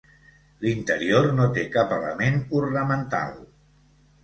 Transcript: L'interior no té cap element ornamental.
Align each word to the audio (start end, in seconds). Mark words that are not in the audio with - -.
L'interior 0.63 1.27
no 1.41 1.45
té 1.59 1.67
cap 1.77 1.95
element 1.99 2.41
ornamental. 2.63 3.39